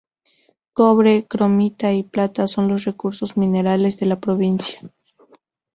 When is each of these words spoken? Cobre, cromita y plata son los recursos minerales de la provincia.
Cobre, 0.73 1.27
cromita 1.27 1.93
y 1.93 2.01
plata 2.01 2.47
son 2.47 2.67
los 2.67 2.85
recursos 2.85 3.37
minerales 3.37 3.97
de 3.99 4.07
la 4.07 4.19
provincia. 4.19 4.81